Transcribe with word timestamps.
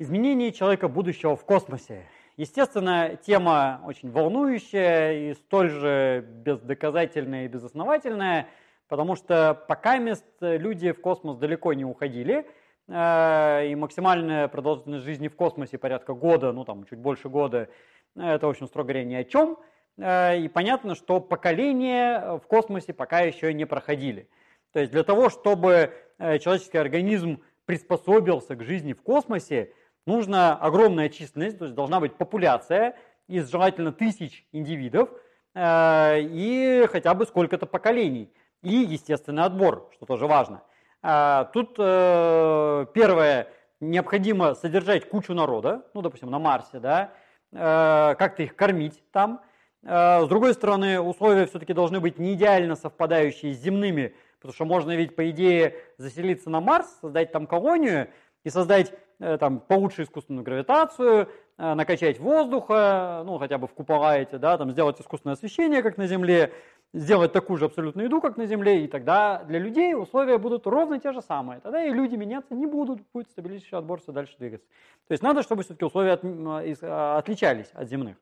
Изменение 0.00 0.50
человека 0.50 0.88
будущего 0.88 1.36
в 1.36 1.44
космосе. 1.44 2.06
Естественно, 2.38 3.18
тема 3.20 3.82
очень 3.84 4.10
волнующая 4.10 5.12
и 5.12 5.34
столь 5.34 5.68
же 5.68 6.24
бездоказательная 6.26 7.44
и 7.44 7.48
безосновательная, 7.48 8.46
потому 8.88 9.14
что 9.14 9.62
пока 9.68 9.98
мест 9.98 10.24
люди 10.40 10.92
в 10.92 11.02
космос 11.02 11.36
далеко 11.36 11.74
не 11.74 11.84
уходили, 11.84 12.46
э, 12.88 13.66
и 13.66 13.74
максимальная 13.74 14.48
продолжительность 14.48 15.04
жизни 15.04 15.28
в 15.28 15.36
космосе 15.36 15.76
порядка 15.76 16.14
года, 16.14 16.50
ну 16.52 16.64
там 16.64 16.86
чуть 16.86 16.98
больше 16.98 17.28
года, 17.28 17.68
это, 18.16 18.46
в 18.46 18.48
общем, 18.48 18.68
строго 18.68 18.88
говоря, 18.88 19.04
ни 19.04 19.14
о 19.16 19.24
чем. 19.24 19.58
Э, 19.98 20.38
и 20.38 20.48
понятно, 20.48 20.94
что 20.94 21.20
поколения 21.20 22.38
в 22.38 22.46
космосе 22.46 22.94
пока 22.94 23.20
еще 23.20 23.52
не 23.52 23.66
проходили. 23.66 24.30
То 24.72 24.80
есть 24.80 24.92
для 24.92 25.04
того, 25.04 25.28
чтобы 25.28 25.92
э, 26.16 26.38
человеческий 26.38 26.78
организм 26.78 27.42
приспособился 27.66 28.56
к 28.56 28.62
жизни 28.62 28.94
в 28.94 29.02
космосе, 29.02 29.74
нужна 30.10 30.56
огромная 30.56 31.08
численность, 31.08 31.58
то 31.58 31.64
есть 31.64 31.74
должна 31.74 32.00
быть 32.00 32.14
популяция 32.16 32.96
из 33.28 33.48
желательно 33.48 33.92
тысяч 33.92 34.44
индивидов 34.52 35.08
э, 35.54 36.20
и 36.20 36.86
хотя 36.90 37.14
бы 37.14 37.26
сколько-то 37.26 37.66
поколений. 37.66 38.32
И 38.62 38.74
естественный 38.74 39.44
отбор, 39.44 39.88
что 39.94 40.06
тоже 40.06 40.26
важно. 40.26 40.62
Э, 41.02 41.46
тут 41.52 41.76
э, 41.78 42.86
первое, 42.92 43.46
необходимо 43.80 44.54
содержать 44.54 45.08
кучу 45.08 45.32
народа, 45.32 45.82
ну, 45.94 46.02
допустим, 46.02 46.30
на 46.30 46.38
Марсе, 46.38 46.80
да, 46.80 47.12
как-то 47.52 48.44
их 48.44 48.54
кормить 48.54 49.02
там. 49.10 49.40
С 49.82 50.26
другой 50.28 50.54
стороны, 50.54 51.00
условия 51.00 51.46
все-таки 51.46 51.72
должны 51.72 51.98
быть 51.98 52.18
не 52.18 52.34
идеально 52.34 52.76
совпадающие 52.76 53.54
с 53.54 53.58
земными, 53.58 54.14
потому 54.38 54.54
что 54.54 54.64
можно 54.66 54.94
ведь, 54.94 55.16
по 55.16 55.28
идее, 55.30 55.74
заселиться 55.96 56.48
на 56.48 56.60
Марс, 56.60 56.86
создать 57.00 57.32
там 57.32 57.48
колонию 57.48 58.08
и 58.44 58.50
создать 58.50 58.92
Э, 59.20 59.36
там, 59.36 59.60
получше 59.60 60.04
искусственную 60.04 60.42
гравитацию, 60.44 61.28
э, 61.58 61.74
накачать 61.74 62.18
воздуха, 62.18 63.22
ну, 63.26 63.36
хотя 63.36 63.58
бы 63.58 63.66
в 63.66 63.74
купола 63.74 64.16
эти, 64.16 64.36
да, 64.36 64.56
там, 64.56 64.70
сделать 64.70 64.98
искусственное 64.98 65.34
освещение, 65.34 65.82
как 65.82 65.98
на 65.98 66.06
Земле, 66.06 66.54
сделать 66.94 67.30
такую 67.30 67.58
же 67.58 67.66
абсолютную 67.66 68.06
еду, 68.06 68.22
как 68.22 68.38
на 68.38 68.46
Земле, 68.46 68.82
и 68.82 68.88
тогда 68.88 69.44
для 69.44 69.58
людей 69.58 69.94
условия 69.94 70.38
будут 70.38 70.66
ровно 70.66 70.98
те 70.98 71.12
же 71.12 71.20
самые. 71.20 71.60
Тогда 71.60 71.84
и 71.84 71.92
люди 71.92 72.16
меняться 72.16 72.54
не 72.54 72.64
будут, 72.64 73.02
будет 73.12 73.28
стабилизирующий 73.28 73.76
отбор 73.76 74.00
все 74.00 74.12
дальше 74.12 74.36
двигаться. 74.38 74.66
То 75.06 75.12
есть 75.12 75.22
надо, 75.22 75.42
чтобы 75.42 75.64
все-таки 75.64 75.84
условия 75.84 76.12
от, 76.12 76.22
а, 76.24 77.18
отличались 77.18 77.68
от 77.74 77.90
земных. 77.90 78.16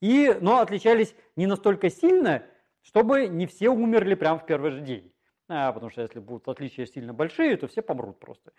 И, 0.00 0.36
но 0.40 0.60
отличались 0.60 1.16
не 1.34 1.48
настолько 1.48 1.90
сильно, 1.90 2.44
чтобы 2.82 3.26
не 3.26 3.48
все 3.48 3.70
умерли 3.70 4.14
прямо 4.14 4.38
в 4.38 4.46
первый 4.46 4.70
же 4.70 4.82
день. 4.82 5.12
А, 5.48 5.72
потому 5.72 5.90
что 5.90 6.02
если 6.02 6.20
будут 6.20 6.46
отличия 6.46 6.86
сильно 6.86 7.12
большие, 7.12 7.56
то 7.56 7.66
все 7.66 7.82
помрут 7.82 8.20
просто. 8.20 8.52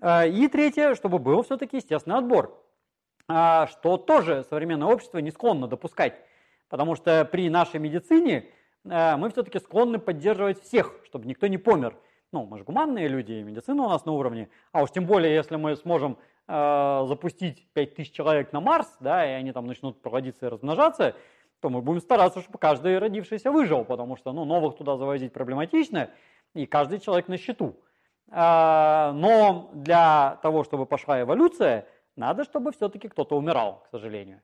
А, 0.00 0.26
и 0.26 0.48
третье, 0.48 0.94
чтобы 0.94 1.18
был 1.18 1.42
все-таки 1.42 1.76
естественный 1.76 2.18
отбор, 2.18 2.60
а, 3.28 3.66
что 3.68 3.96
тоже 3.96 4.44
современное 4.50 4.88
общество 4.88 5.18
не 5.18 5.30
склонно 5.30 5.66
допускать, 5.66 6.14
потому 6.68 6.94
что 6.94 7.24
при 7.24 7.48
нашей 7.48 7.80
медицине 7.80 8.46
а, 8.88 9.16
мы 9.16 9.30
все-таки 9.30 9.58
склонны 9.58 9.98
поддерживать 9.98 10.62
всех, 10.62 10.94
чтобы 11.04 11.26
никто 11.26 11.46
не 11.46 11.58
помер. 11.58 11.96
Ну, 12.32 12.46
мы 12.46 12.58
же 12.58 12.64
гуманные 12.64 13.08
люди, 13.08 13.32
и 13.32 13.42
медицина 13.42 13.84
у 13.84 13.88
нас 13.88 14.04
на 14.04 14.12
уровне, 14.12 14.48
а 14.72 14.82
уж 14.82 14.90
тем 14.90 15.06
более, 15.06 15.34
если 15.34 15.56
мы 15.56 15.76
сможем 15.76 16.18
запустить 16.46 17.66
5000 17.72 18.12
человек 18.12 18.52
на 18.52 18.60
Марс, 18.60 18.94
да, 19.00 19.24
и 19.24 19.30
они 19.30 19.52
там 19.52 19.66
начнут 19.66 20.02
проводиться 20.02 20.44
и 20.44 20.48
размножаться, 20.50 21.16
то 21.60 21.70
мы 21.70 21.80
будем 21.80 22.02
стараться, 22.02 22.42
чтобы 22.42 22.58
каждый 22.58 22.98
родившийся 22.98 23.50
выжил, 23.50 23.86
потому 23.86 24.16
что 24.16 24.34
ну, 24.34 24.44
новых 24.44 24.76
туда 24.76 24.98
завозить 24.98 25.32
проблематично, 25.32 26.10
и 26.52 26.66
каждый 26.66 26.98
человек 27.00 27.28
на 27.28 27.38
счету. 27.38 27.76
А, 28.30 29.12
но 29.12 29.70
для 29.74 30.38
того, 30.42 30.64
чтобы 30.64 30.86
пошла 30.86 31.20
эволюция, 31.20 31.86
надо, 32.16 32.44
чтобы 32.44 32.72
все-таки 32.72 33.08
кто-то 33.08 33.36
умирал, 33.36 33.84
к 33.86 33.90
сожалению. 33.90 34.40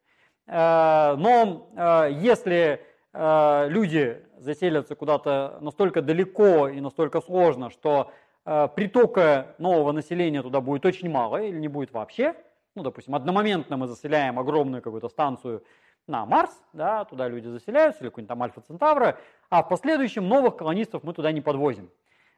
А, 0.47 1.17
но 1.17 1.69
а, 1.77 2.07
если 2.07 2.85
люди 3.13 4.25
заселятся 4.39 4.95
куда-то 4.95 5.59
настолько 5.61 6.01
далеко 6.01 6.69
и 6.69 6.81
настолько 6.81 7.21
сложно, 7.21 7.69
что 7.71 8.13
притока 8.45 9.57
нового 9.59 9.91
населения 9.91 10.43
туда 10.43 10.61
будет 10.61 10.87
очень 10.87 11.11
мало 11.11 11.39
или 11.43 11.59
не 11.59 11.67
будет 11.67 11.93
вообще, 11.93 12.37
ну, 12.77 12.85
допустим, 12.85 13.17
одномоментно 13.17 13.77
мы 13.77 13.89
заселяем 13.89 14.39
огромную 14.39 14.81
какую-то 14.81 15.09
станцию 15.09 15.65
на 16.07 16.25
Марс, 16.25 16.51
да, 16.73 17.05
туда 17.05 17.29
люди 17.29 17.49
заселяются, 17.49 18.03
или 18.03 18.11
какой-нибудь 18.11 18.29
там 18.29 18.43
Альфа 18.43 18.61
Центавра, 18.61 19.19
а 19.49 19.63
в 19.63 19.69
последующем 19.69 20.29
новых 20.29 20.57
колонистов 20.57 21.03
мы 21.03 21.13
туда 21.13 21.33
не 21.33 21.41
подвозим. 21.41 21.91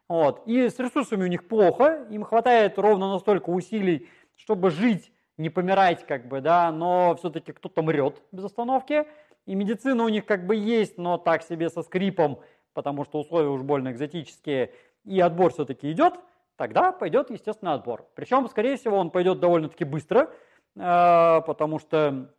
Вот. 0.09 0.43
И 0.45 0.69
с 0.69 0.79
ресурсами 0.79 1.23
у 1.23 1.27
них 1.27 1.47
плохо, 1.47 2.05
им 2.09 2.23
хватает 2.23 2.77
ровно 2.77 3.11
настолько 3.11 3.49
усилий, 3.49 4.09
чтобы 4.35 4.69
жить, 4.69 5.11
не 5.37 5.49
помирать, 5.49 6.05
как 6.05 6.27
бы, 6.27 6.41
да, 6.41 6.71
но 6.71 7.15
все-таки 7.15 7.51
кто-то 7.51 7.81
мрет 7.81 8.21
без 8.31 8.43
остановки. 8.43 9.07
И 9.45 9.55
медицина 9.55 10.03
у 10.03 10.09
них 10.09 10.25
как 10.25 10.45
бы 10.45 10.55
есть, 10.55 10.97
но 10.97 11.17
так 11.17 11.43
себе 11.43 11.69
со 11.69 11.81
скрипом, 11.81 12.39
потому 12.73 13.03
что 13.05 13.19
условия 13.19 13.49
уж 13.49 13.61
больно 13.61 13.91
экзотические, 13.91 14.71
и 15.05 15.19
отбор 15.19 15.51
все-таки 15.51 15.91
идет, 15.91 16.13
тогда 16.55 16.91
пойдет, 16.91 17.29
естественно, 17.29 17.73
отбор. 17.73 18.05
Причем, 18.15 18.47
скорее 18.47 18.77
всего, 18.77 18.97
он 18.97 19.09
пойдет 19.09 19.39
довольно-таки 19.39 19.83
быстро, 19.83 20.29
э, 20.75 21.41
потому 21.45 21.79
что, 21.79 22.29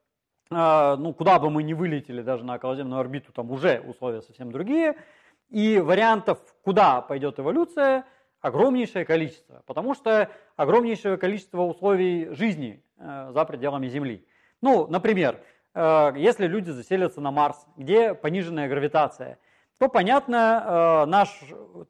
э, 0.50 0.96
ну, 0.96 1.12
куда 1.12 1.38
бы 1.38 1.50
мы 1.50 1.62
ни 1.62 1.74
вылетели, 1.74 2.22
даже 2.22 2.44
на 2.44 2.54
околоземную 2.54 3.00
орбиту, 3.00 3.32
там 3.32 3.50
уже 3.50 3.80
условия 3.80 4.22
совсем 4.22 4.52
другие– 4.52 4.96
и 5.50 5.78
вариантов, 5.78 6.38
куда 6.62 7.00
пойдет 7.00 7.38
эволюция, 7.38 8.04
огромнейшее 8.44 9.06
количество, 9.06 9.62
потому 9.66 9.94
что 9.94 10.30
огромнейшее 10.56 11.16
количество 11.16 11.62
условий 11.62 12.28
жизни 12.34 12.84
э, 12.98 13.30
за 13.32 13.44
пределами 13.46 13.88
Земли. 13.88 14.26
Ну, 14.60 14.86
например, 14.86 15.40
э, 15.74 16.12
если 16.16 16.46
люди 16.46 16.68
заселятся 16.68 17.22
на 17.22 17.30
Марс, 17.30 17.66
где 17.78 18.12
пониженная 18.12 18.68
гравитация, 18.68 19.38
то, 19.78 19.88
понятно, 19.88 21.04
э, 21.06 21.06
наш 21.06 21.40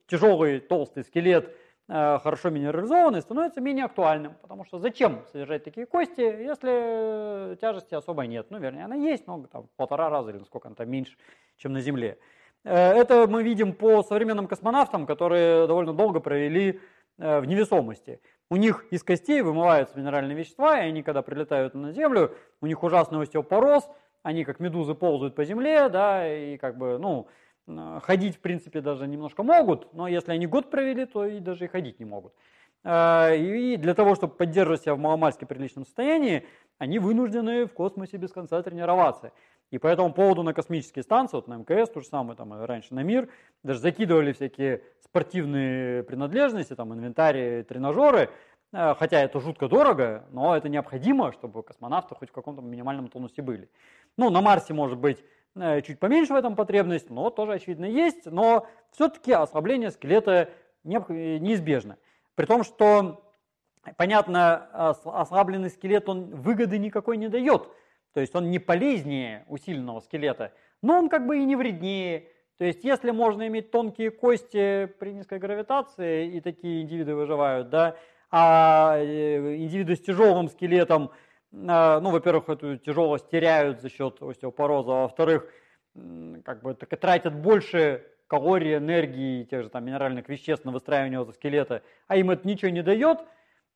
тяжелый 0.07 0.61
толстый 0.61 1.03
скелет, 1.05 1.57
хорошо 1.87 2.49
минерализованный, 2.49 3.21
становится 3.21 3.61
менее 3.61 3.85
актуальным, 3.85 4.37
потому 4.41 4.65
что 4.65 4.79
зачем 4.79 5.23
содержать 5.31 5.65
такие 5.65 5.85
кости, 5.85 6.23
если 6.23 7.57
тяжести 7.61 7.95
особо 7.95 8.23
нет. 8.23 8.47
Ну, 8.49 8.59
вернее, 8.59 8.87
она 8.87 8.95
есть, 8.95 9.27
но 9.27 9.47
там, 9.49 9.65
в 9.65 9.71
полтора 9.77 10.09
раза 10.09 10.31
или 10.31 10.39
насколько 10.39 10.69
она 10.69 10.77
там 10.77 10.89
меньше, 10.89 11.19
чем 11.59 11.75
на 11.75 11.83
Земле. 11.83 12.17
Э, 12.65 12.93
это 12.93 13.27
мы 13.29 13.43
видим 13.43 13.73
по 13.73 14.03
современным 14.03 14.47
космонавтам, 14.47 15.07
которые 15.07 15.67
довольно 15.67 15.93
долго 15.93 16.21
провели 16.21 16.81
э, 17.19 17.41
в 17.41 17.45
невесомости. 17.45 18.21
У 18.51 18.57
них 18.57 18.87
из 18.91 19.03
костей 19.03 19.43
вымываются 19.43 19.99
минеральные 19.99 20.37
вещества, 20.37 20.79
и 20.79 20.89
они, 20.89 21.03
когда 21.03 21.23
прилетают 21.23 21.75
на 21.75 21.93
Землю, 21.93 22.35
у 22.61 22.67
них 22.67 22.83
ужасный 22.83 23.23
остеопороз, 23.23 23.89
они 24.23 24.45
как 24.45 24.61
медузы 24.61 24.95
ползают 24.95 25.35
по 25.35 25.45
земле, 25.45 25.89
да, 25.89 26.27
и 26.27 26.57
как 26.57 26.79
бы, 26.79 26.99
ну, 26.99 27.29
э, 27.67 28.01
ходить, 28.03 28.37
в 28.37 28.41
принципе, 28.41 28.81
даже 28.81 29.07
немножко 29.07 29.43
могут, 29.43 29.93
но 29.93 30.09
если 30.09 30.33
они 30.33 30.47
год 30.47 30.71
провели, 30.71 31.05
то 31.05 31.27
и 31.27 31.41
даже 31.41 31.67
и 31.67 31.69
ходить 31.69 31.99
не 32.01 32.07
могут. 32.07 32.35
И 32.87 33.77
для 33.79 33.95
того, 33.95 34.15
чтобы 34.15 34.35
поддерживать 34.35 34.83
себя 34.83 34.95
в 34.95 34.99
маломальски 34.99 35.47
приличном 35.47 35.87
состоянии, 35.87 36.47
они 36.77 36.99
вынуждены 36.99 37.65
в 37.65 37.73
космосе 37.73 38.19
без 38.19 38.31
конца 38.31 38.63
тренироваться. 38.63 39.33
И 39.71 39.79
по 39.79 39.87
этому 39.87 40.13
поводу 40.13 40.43
на 40.43 40.55
космические 40.55 41.03
станции, 41.03 41.37
вот 41.37 41.49
на 41.49 41.57
МКС, 41.57 41.91
то 41.91 42.01
же 42.01 42.07
самое, 42.07 42.37
там 42.37 42.53
раньше 42.65 42.95
на 42.95 43.03
МИР, 43.03 43.29
даже 43.63 43.81
закидывали 43.81 44.33
всякие 44.33 44.83
спортивные 45.03 46.03
принадлежности, 46.05 46.75
там 46.75 46.93
инвентарь, 46.95 47.65
тренажеры, 47.65 48.31
э, 48.73 48.95
хотя 48.97 49.21
это 49.21 49.41
жутко 49.41 49.69
дорого, 49.69 50.27
но 50.31 50.57
это 50.57 50.69
необходимо, 50.69 51.33
чтобы 51.33 51.63
космонавты 51.63 52.15
хоть 52.15 52.31
в 52.31 52.33
каком-то 52.33 52.63
минимальном 52.63 53.09
тонусе 53.09 53.43
были. 53.43 53.69
Ну, 54.17 54.31
на 54.31 54.41
Марсе, 54.41 54.75
может 54.75 54.99
быть, 54.99 55.25
э, 55.57 55.83
чуть 55.83 55.99
поменьше 55.99 56.35
в 56.35 56.37
этом 56.37 56.57
потребность, 56.57 57.11
но 57.11 57.31
тоже, 57.31 57.55
очевидно, 57.55 57.87
есть, 57.87 58.27
но 58.27 58.67
все-таки 58.93 59.33
ослабление 59.33 59.91
скелета 59.91 60.51
неизбежно. 60.85 61.97
При 62.35 62.45
том, 62.45 62.63
что, 62.63 63.25
понятно, 63.97 64.93
ослабленный 65.05 65.71
скелет, 65.71 66.09
он 66.09 66.27
выгоды 66.27 66.79
никакой 66.79 67.17
не 67.17 67.29
дает– 67.29 67.69
то 68.15 68.21
есть 68.21 68.35
он 68.35 68.51
не 68.51 68.61
полезнее 68.61 69.45
усиленного 69.49 70.01
скелета, 70.01 70.53
но 70.83 70.99
он 70.99 71.09
как 71.09 71.27
бы 71.27 71.39
и 71.39 71.45
не 71.45 71.57
вреднее. 71.57 72.29
То 72.59 72.65
есть 72.65 72.85
если 72.85 73.11
можно 73.11 73.47
иметь 73.49 73.73
тонкие 73.73 74.13
кости 74.13 74.87
при 75.01 75.13
низкой 75.13 75.41
гравитации, 75.41 76.29
и 76.29 76.41
такие 76.41 76.83
индивиды 76.83 77.17
выживают, 77.17 77.71
да, 77.71 77.97
а 78.31 78.97
э, 78.99 79.57
индивиды 79.57 79.97
с 79.97 80.01
тяжелым 80.01 80.49
скелетом, 80.49 81.11
а, 81.53 82.01
ну, 82.01 82.11
во-первых, 82.11 82.49
эту 82.49 82.79
тяжелость 82.79 83.29
теряют 83.29 83.81
за 83.81 83.91
счет 83.91 84.23
остеопороза, 84.23 84.93
а 84.93 85.03
во-вторых, 85.03 85.47
как 86.45 86.63
бы 86.63 86.75
так 86.75 86.93
и 86.93 86.97
тратят 86.97 87.35
больше 87.35 88.07
калорий, 88.29 88.77
энергии, 88.77 89.45
тех 89.45 89.65
же 89.65 89.69
там 89.69 89.85
минеральных 89.85 90.29
веществ 90.29 90.65
на 90.65 90.73
выстраивание 90.73 91.25
скелета, 91.33 91.83
а 92.07 92.17
им 92.17 92.31
это 92.31 92.47
ничего 92.47 92.71
не 92.71 92.83
дает– 92.83 93.19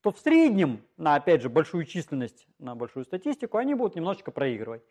то 0.03 0.13
в 0.13 0.19
среднем, 0.19 0.83
на 0.97 1.17
опять 1.17 1.43
же 1.43 1.49
большую 1.49 1.85
численность, 1.85 2.47
на 2.59 2.75
большую 2.75 3.05
статистику, 3.05 3.59
они 3.59 3.75
будут 3.75 3.97
немножечко 3.97 4.31
проигрывать. 4.31 4.83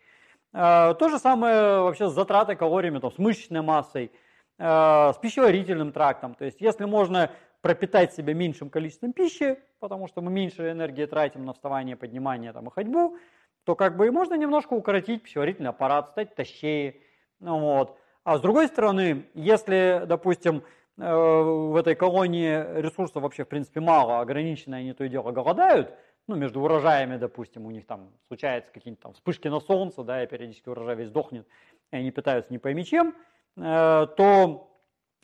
А, 0.52 0.94
то 0.94 1.08
же 1.08 1.18
самое 1.18 1.80
вообще 1.80 2.08
с 2.08 2.12
затратой 2.12 2.56
калориями, 2.56 2.98
там, 2.98 3.12
с 3.12 3.18
мышечной 3.18 3.62
массой, 3.62 4.10
а, 4.58 5.12
с 5.12 5.18
пищеварительным 5.18 5.92
трактом. 5.92 6.34
То 6.34 6.44
есть 6.44 6.60
если 6.60 6.84
можно 6.84 7.30
пропитать 7.60 8.14
себя 8.14 8.34
меньшим 8.34 8.70
количеством 8.70 9.12
пищи, 9.12 9.58
потому 9.80 10.08
что 10.08 10.20
мы 10.20 10.30
меньше 10.30 10.70
энергии 10.70 11.06
тратим 11.06 11.44
на 11.44 11.52
вставание, 11.52 11.96
поднимание 11.96 12.52
там, 12.52 12.68
и 12.68 12.70
ходьбу, 12.70 13.16
то 13.64 13.74
как 13.74 13.96
бы 13.96 14.06
и 14.06 14.10
можно 14.10 14.34
немножко 14.34 14.74
укоротить 14.74 15.22
пищеварительный 15.22 15.70
аппарат, 15.70 16.08
стать 16.10 16.34
тащее. 16.34 17.00
Ну, 17.40 17.58
вот. 17.58 17.98
А 18.24 18.38
с 18.38 18.40
другой 18.40 18.68
стороны, 18.68 19.26
если, 19.34 20.04
допустим, 20.06 20.62
в 20.98 21.76
этой 21.78 21.94
колонии 21.94 22.80
ресурсов 22.80 23.22
вообще 23.22 23.44
в 23.44 23.48
принципе 23.48 23.78
мало, 23.80 24.20
ограничено, 24.20 24.78
они 24.78 24.92
то 24.92 25.04
и 25.04 25.08
дело 25.08 25.30
голодают, 25.30 25.94
ну, 26.26 26.34
между 26.34 26.60
урожаями, 26.60 27.16
допустим, 27.16 27.66
у 27.66 27.70
них 27.70 27.86
там 27.86 28.10
случаются 28.26 28.72
какие-нибудь 28.72 29.02
там 29.02 29.12
вспышки 29.14 29.48
на 29.48 29.60
солнце, 29.60 30.02
да, 30.02 30.22
и 30.22 30.26
периодически 30.26 30.68
урожай 30.68 30.96
весь 30.96 31.10
дохнет, 31.10 31.46
и 31.92 31.96
они 31.96 32.10
питаются 32.10 32.52
не 32.52 32.58
пойми 32.58 32.84
чем, 32.84 33.14
э, 33.56 34.06
то 34.16 34.70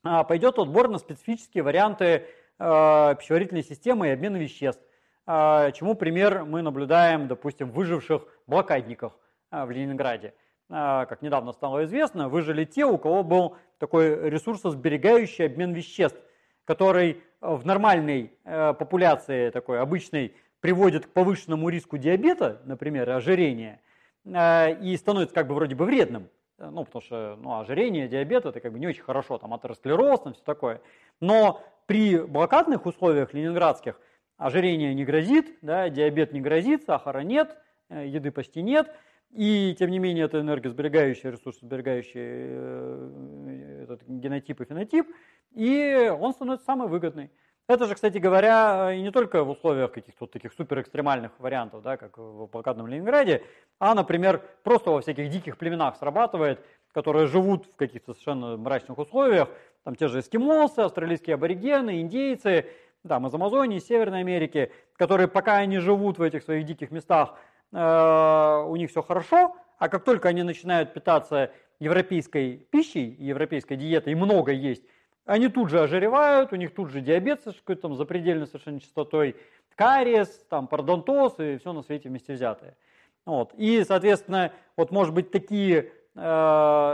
а, 0.03 0.23
пойдет 0.25 0.59
отбор 0.59 0.89
на 0.89 0.99
специфические 0.99 1.63
варианты 1.63 2.27
э, 2.59 3.15
пищеварительной 3.19 3.65
системы 3.65 4.09
и 4.09 4.11
обмена 4.11 4.37
веществ. 4.37 4.83
Чему 5.27 5.95
пример 5.95 6.45
мы 6.45 6.61
наблюдаем, 6.61 7.29
допустим, 7.29 7.71
в 7.71 7.75
выживших 7.75 8.27
блокадниках 8.47 9.17
в 9.51 9.71
Ленинграде. 9.71 10.35
А, 10.71 11.07
как 11.07 11.23
недавно 11.23 11.53
стало 11.53 11.85
известно, 11.85 12.29
выжили 12.29 12.65
те, 12.65 12.85
у 12.85 12.99
кого 12.99 13.23
был 13.23 13.57
такой 13.79 14.31
ресурсосберегающий 14.31 15.47
обмен 15.47 15.73
веществ, 15.73 16.19
который 16.65 17.23
в 17.41 17.67
нормальной 17.67 18.33
э, 18.45 18.73
популяции 18.73 19.51
такой 19.51 19.81
обычной 19.81 20.35
приводит 20.61 21.07
к 21.07 21.11
повышенному 21.11 21.69
риску 21.69 21.99
диабета, 21.99 22.63
например, 22.65 23.11
ожирения, 23.11 23.83
э, 24.25 24.81
и 24.81 24.97
становится 24.97 25.35
как 25.35 25.47
бы 25.47 25.55
вроде 25.55 25.75
бы 25.75 25.85
вредным. 25.85 26.31
Ну, 26.57 26.85
потому 26.85 27.03
что 27.03 27.37
ну, 27.41 27.59
ожирение, 27.59 28.09
диабет 28.09 28.47
это 28.47 28.61
как 28.61 28.73
бы 28.73 28.79
не 28.79 28.87
очень 28.87 29.03
хорошо, 29.03 29.39
там 29.39 29.53
атеросклероз, 29.53 30.21
там 30.21 30.35
все 30.35 30.43
такое. 30.45 30.81
Но 31.21 31.61
при 31.87 32.19
блокадных 32.19 32.87
условиях 32.87 33.35
ленинградских 33.35 34.01
ожирение 34.39 34.95
не 34.95 35.05
грозит, 35.05 35.59
да, 35.63 35.91
диабет 35.91 36.33
не 36.33 36.41
грозит, 36.41 36.85
сахара 36.85 37.21
нет, 37.21 37.59
э, 37.91 38.07
еды 38.07 38.31
почти 38.31 38.63
нет. 38.63 38.95
И 39.35 39.75
тем 39.77 39.91
не 39.91 39.99
менее 39.99 40.27
это 40.27 40.41
энергосберегающий, 40.41 41.31
ресурсосберегающий 41.33 42.13
э, 42.15 43.81
этот 43.83 44.03
генотип 44.07 44.61
и 44.61 44.65
фенотип, 44.65 45.07
и 45.53 46.09
он 46.21 46.33
становится 46.33 46.65
самый 46.65 46.87
выгодный. 46.87 47.31
Это 47.67 47.87
же, 47.87 47.95
кстати 47.97 48.19
говоря, 48.19 48.93
и 48.93 49.01
не 49.01 49.11
только 49.11 49.43
в 49.43 49.51
условиях 49.51 49.91
каких-то 49.91 50.19
вот 50.21 50.31
таких 50.31 50.53
супер 50.53 50.83
экстремальных 50.83 51.33
вариантов, 51.41 51.83
да, 51.83 51.97
как 51.97 52.17
в 52.17 52.47
блокадном 52.47 52.87
Ленинграде, 52.87 53.43
а, 53.81 53.95
например, 53.95 54.41
просто 54.63 54.91
во 54.91 55.01
всяких 55.01 55.29
диких 55.31 55.57
племенах 55.57 55.97
срабатывает, 55.97 56.65
которые 56.93 57.27
живут 57.27 57.67
в 57.67 57.75
каких-то 57.75 58.13
совершенно 58.13 58.57
мрачных 58.57 58.99
условиях, 58.99 59.49
там 59.83 59.97
те 59.97 60.07
же 60.07 60.21
эскимосы, 60.21 60.81
австралийские 60.81 61.35
аборигены, 61.35 62.03
индейцы, 62.03 62.67
там 63.09 63.27
из 63.27 63.35
Амазонии, 63.35 63.81
Северной 63.81 64.21
Америки, 64.21 64.71
которые 64.97 65.27
пока 65.27 65.57
они 65.57 65.79
живут 65.79 66.19
в 66.19 66.23
этих 66.23 66.45
своих 66.45 66.67
диких 66.67 66.93
местах, 66.93 67.35
э, 67.35 67.54
у 67.75 68.77
них 68.77 68.91
все 68.91 69.03
хорошо, 69.03 69.57
а 69.79 69.89
как 69.89 70.05
только 70.05 70.29
они 70.29 70.43
начинают 70.45 70.95
питаться 70.95 71.51
европейской 71.81 72.67
пищей, 72.71 73.17
европейской 73.19 73.77
диетой, 73.77 74.13
и 74.13 74.17
много 74.17 74.53
есть, 74.53 74.85
они 75.27 75.49
тут 75.49 75.71
же 75.71 75.81
ожиревают, 75.81 76.53
у 76.53 76.57
них 76.57 76.75
тут 76.75 76.91
же 76.91 77.01
диабет 77.01 77.43
с 77.43 77.55
какой-то 77.55 77.83
там 77.83 77.95
запредельной 77.97 78.47
совершенно 78.47 78.81
частотой, 78.81 79.37
кариес, 79.75 80.29
там, 80.49 80.67
пародонтоз 80.69 81.39
и 81.39 81.59
все 81.59 81.73
на 81.73 81.83
свете 81.83 82.09
вместе 82.09 82.35
взятое. 82.35 82.77
Вот. 83.25 83.55
И, 83.55 83.83
соответственно, 83.85 84.53
вот 84.77 84.91
может 84.91 85.15
быть 85.15 85.31
такие 85.31 85.93
э, 86.15 86.21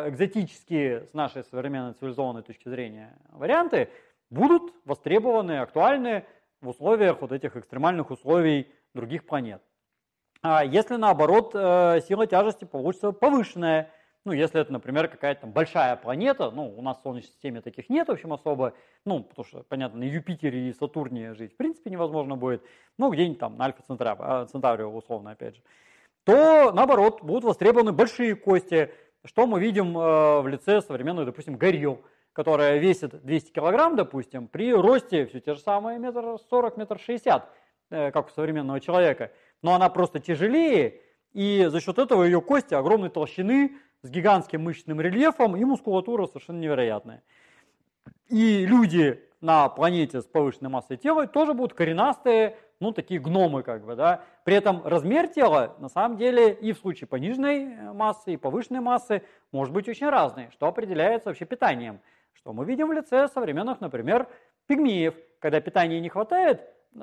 экзотические 0.09 1.06
с 1.06 1.12
нашей 1.12 1.43
современной 1.44 1.94
цивилизованной 1.94 2.43
точки 2.43 2.69
зрения 2.69 3.19
варианты 3.32 3.91
будут 4.31 4.73
востребованы, 4.85 5.59
актуальны 5.59 6.25
в 6.61 6.69
условиях 6.69 7.21
вот 7.21 7.32
этих 7.32 7.56
экстремальных 7.56 8.11
условий 8.11 8.69
других 8.94 9.27
планет. 9.27 9.61
А 10.42 10.64
если 10.64 10.96
наоборот 10.96 11.52
э, 11.54 12.00
сила 12.08 12.26
тяжести 12.26 12.64
получится 12.64 13.12
повышенная, 13.12 13.90
ну, 14.25 14.32
если 14.32 14.60
это, 14.60 14.72
например, 14.72 15.08
какая-то 15.08 15.42
там 15.42 15.52
большая 15.52 15.96
планета, 15.96 16.50
ну, 16.50 16.75
у 16.76 16.82
нас 16.82 16.98
в 16.98 17.02
Солнечной 17.02 17.31
системе 17.31 17.60
таких 17.62 17.88
нет, 17.88 18.08
в 18.08 18.12
общем, 18.12 18.32
особо, 18.32 18.75
ну, 19.04 19.22
потому 19.22 19.46
что, 19.46 19.62
понятно, 19.62 20.00
на 20.00 20.04
Юпитере 20.04 20.69
и 20.69 20.72
Сатурне 20.72 21.34
жить 21.34 21.54
в 21.54 21.56
принципе 21.56 21.90
невозможно 21.90 22.37
будет, 22.37 22.62
ну, 22.98 23.10
где-нибудь 23.10 23.38
там 23.38 23.56
на 23.56 23.66
Альфа 23.66 23.82
а, 23.88 24.46
Центавре, 24.46 24.84
условно, 24.84 25.31
опять 25.31 25.56
же, 25.56 25.62
то, 26.25 26.70
наоборот, 26.72 27.22
будут 27.22 27.44
востребованы 27.44 27.93
большие 27.93 28.34
кости, 28.34 28.93
что 29.25 29.46
мы 29.46 29.60
видим 29.60 29.96
э, 29.96 30.40
в 30.40 30.48
лице 30.48 30.81
современной, 30.82 31.25
допустим, 31.25 31.56
горилл, 31.56 32.02
которая 32.32 32.78
весит 32.78 33.22
200 33.22 33.52
килограмм, 33.52 33.96
допустим, 33.96 34.48
при 34.48 34.72
росте 34.72 35.26
все 35.26 35.40
те 35.40 35.54
же 35.54 35.60
самые 35.60 35.98
метр 35.98 36.38
сорок, 36.48 36.76
метр 36.76 36.98
шестьдесят, 36.98 37.48
э, 37.90 38.10
как 38.10 38.28
у 38.28 38.31
современного 38.31 38.81
человека, 38.81 39.32
но 39.62 39.74
она 39.74 39.88
просто 39.88 40.20
тяжелее, 40.20 41.00
и 41.32 41.66
за 41.68 41.80
счет 41.80 41.98
этого 41.98 42.24
ее 42.24 42.40
кости 42.40 42.74
огромной 42.74 43.10
толщины, 43.10 43.76
с 44.02 44.08
гигантским 44.08 44.62
мышечным 44.62 45.00
рельефом 45.00 45.56
и 45.56 45.64
мускулатура 45.64 46.26
совершенно 46.26 46.58
невероятная. 46.58 47.22
И 48.28 48.64
люди 48.64 49.22
на 49.40 49.68
планете 49.68 50.20
с 50.20 50.24
повышенной 50.24 50.70
массой 50.70 50.96
тела 50.96 51.26
тоже 51.26 51.54
будут 51.54 51.74
коренастые, 51.74 52.56
ну, 52.78 52.92
такие 52.92 53.20
гномы, 53.20 53.62
как 53.62 53.84
бы, 53.84 53.94
да. 53.94 54.24
При 54.44 54.54
этом 54.54 54.82
размер 54.86 55.28
тела, 55.28 55.76
на 55.80 55.88
самом 55.88 56.16
деле, 56.16 56.52
и 56.52 56.72
в 56.72 56.78
случае 56.78 57.08
пониженной 57.08 57.92
массы, 57.92 58.32
и 58.32 58.36
повышенной 58.36 58.80
массы, 58.80 59.22
может 59.52 59.74
быть 59.74 59.88
очень 59.88 60.08
разный, 60.08 60.48
что 60.50 60.66
определяется 60.66 61.28
вообще 61.28 61.44
питанием. 61.44 62.00
Что 62.32 62.54
мы 62.54 62.64
видим 62.64 62.88
в 62.88 62.92
лице 62.92 63.28
современных, 63.28 63.80
например, 63.82 64.28
пигмеев. 64.66 65.14
Когда 65.40 65.60
питания 65.60 66.00
не 66.00 66.08
хватает, 66.08 66.62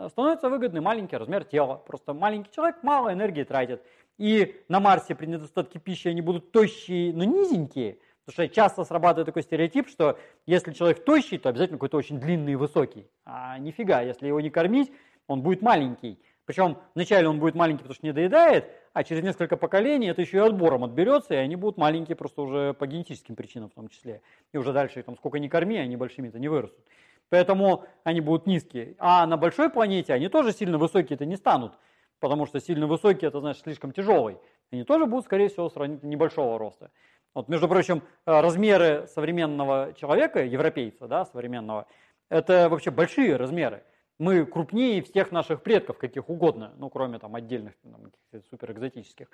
становится 0.09 0.49
выгодный 0.49 0.81
маленький 0.81 1.17
размер 1.17 1.43
тела. 1.43 1.75
Просто 1.75 2.13
маленький 2.13 2.51
человек 2.51 2.77
мало 2.83 3.13
энергии 3.13 3.43
тратит. 3.43 3.81
И 4.17 4.61
на 4.67 4.79
Марсе 4.79 5.15
при 5.15 5.27
недостатке 5.27 5.79
пищи 5.79 6.07
они 6.07 6.21
будут 6.21 6.51
тощие, 6.51 7.13
но 7.13 7.23
низенькие. 7.23 7.99
Потому 8.25 8.45
что 8.45 8.53
часто 8.53 8.83
срабатывает 8.83 9.27
такой 9.27 9.43
стереотип, 9.43 9.87
что 9.87 10.19
если 10.45 10.73
человек 10.73 11.05
тощий, 11.05 11.37
то 11.37 11.49
обязательно 11.49 11.77
какой-то 11.77 11.97
очень 11.97 12.19
длинный 12.19 12.53
и 12.53 12.55
высокий. 12.55 13.07
А 13.23 13.57
нифига, 13.57 14.01
если 14.01 14.27
его 14.27 14.41
не 14.41 14.49
кормить, 14.49 14.91
он 15.27 15.41
будет 15.41 15.61
маленький. 15.61 16.19
Причем 16.45 16.77
вначале 16.95 17.27
он 17.27 17.39
будет 17.39 17.55
маленький, 17.55 17.79
потому 17.79 17.95
что 17.95 18.05
не 18.05 18.13
доедает, 18.13 18.65
а 18.93 19.03
через 19.03 19.21
несколько 19.21 19.57
поколений 19.57 20.07
это 20.07 20.21
еще 20.21 20.37
и 20.37 20.39
отбором 20.39 20.83
отберется, 20.83 21.33
и 21.33 21.37
они 21.37 21.55
будут 21.55 21.77
маленькие 21.77 22.15
просто 22.15 22.41
уже 22.41 22.73
по 22.73 22.87
генетическим 22.87 23.35
причинам 23.35 23.69
в 23.69 23.73
том 23.73 23.89
числе. 23.89 24.21
И 24.53 24.57
уже 24.57 24.73
дальше, 24.73 25.03
там, 25.03 25.17
сколько 25.17 25.39
ни 25.39 25.49
корми, 25.49 25.77
они 25.77 25.97
большими-то 25.97 26.39
не 26.39 26.47
вырастут. 26.47 26.83
Поэтому 27.29 27.85
они 28.03 28.21
будут 28.21 28.47
низкие. 28.47 28.95
А 28.99 29.25
на 29.25 29.37
большой 29.37 29.69
планете 29.69 30.13
они 30.13 30.29
тоже 30.29 30.53
сильно 30.53 30.77
высокие-то 30.77 31.25
не 31.25 31.35
станут 31.35 31.73
потому 32.19 32.45
что 32.45 32.59
сильно 32.59 32.87
высокий 32.87 33.25
это 33.25 33.39
значит 33.39 33.63
слишком 33.63 33.91
тяжелый. 33.91 34.37
Они 34.71 34.83
тоже 34.83 35.05
будут, 35.05 35.25
скорее 35.25 35.49
всего, 35.49 35.69
сравнительно 35.69 36.09
небольшого 36.09 36.57
роста. 36.57 36.91
Вот, 37.33 37.49
между 37.49 37.67
прочим, 37.67 38.01
э, 38.25 38.41
размеры 38.41 39.07
современного 39.07 39.93
человека, 39.93 40.43
европейца, 40.43 41.07
да, 41.07 41.25
современного, 41.25 41.85
это 42.29 42.67
вообще 42.69 42.91
большие 42.91 43.35
размеры. 43.35 43.83
Мы 44.19 44.45
крупнее 44.45 45.03
всех 45.03 45.31
наших 45.31 45.61
предков, 45.61 45.99
каких 45.99 46.29
угодно, 46.29 46.73
ну, 46.77 46.89
кроме 46.89 47.19
там 47.19 47.35
отдельных, 47.35 47.73
там, 47.83 48.11
суперэкзотических. 48.49 49.27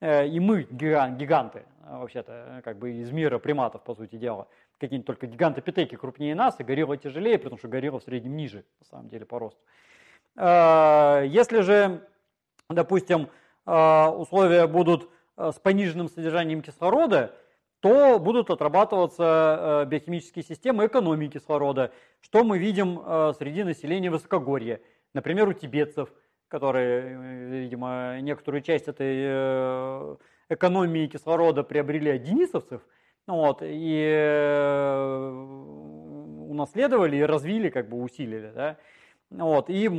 Э, 0.00 0.26
и 0.26 0.38
мы 0.38 0.66
гиганты, 0.70 1.64
э, 1.84 1.98
вообще-то, 1.98 2.60
как 2.62 2.78
бы 2.78 2.92
из 2.92 3.10
мира 3.10 3.38
приматов, 3.38 3.82
по 3.82 3.94
сути 3.94 4.16
дела. 4.16 4.46
Какие-нибудь 4.78 5.06
только 5.06 5.26
гиганты-питеки 5.26 5.96
крупнее 5.96 6.34
нас, 6.34 6.60
и 6.60 6.64
горилла 6.64 6.96
тяжелее, 6.96 7.38
потому 7.38 7.58
что 7.58 7.68
горилла 7.68 7.98
в 7.98 8.04
среднем 8.04 8.36
ниже, 8.36 8.64
на 8.80 8.86
самом 8.86 9.08
деле, 9.08 9.24
по 9.24 9.38
росту. 9.38 9.60
Если 10.36 11.60
же 11.62 12.06
допустим, 12.68 13.28
а, 13.64 14.10
условия 14.10 14.66
будут 14.66 15.08
а, 15.36 15.52
с 15.52 15.58
пониженным 15.58 16.08
содержанием 16.08 16.62
кислорода, 16.62 17.34
то 17.80 18.18
будут 18.18 18.50
отрабатываться 18.50 19.24
а, 19.24 19.84
биохимические 19.84 20.44
системы 20.44 20.86
экономии 20.86 21.28
кислорода, 21.28 21.92
что 22.20 22.44
мы 22.44 22.58
видим 22.58 23.00
среди 23.38 23.62
населения 23.62 24.10
высокогорья. 24.10 24.80
Например, 25.14 25.48
у 25.48 25.52
тибетцев, 25.52 26.12
которые, 26.48 27.60
видимо, 27.62 28.18
некоторую 28.20 28.62
часть 28.62 28.88
этой 28.88 29.16
э, 29.18 30.16
экономии 30.48 31.06
кислорода 31.06 31.62
приобрели 31.62 32.10
от 32.10 32.22
денисовцев, 32.22 32.82
вот, 33.26 33.58
и 33.62 34.08
э, 34.08 35.28
унаследовали 36.48 37.16
и 37.16 37.22
развили, 37.22 37.70
как 37.70 37.88
бы 37.88 38.00
усилили. 38.00 38.52
Да? 38.54 38.76
Вот, 39.30 39.68
и 39.68 39.90